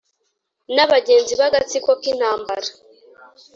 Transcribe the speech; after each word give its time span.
N'abagenzi 0.75 1.33
b'agatsiko 1.39 1.91
k’intambara 2.01 2.67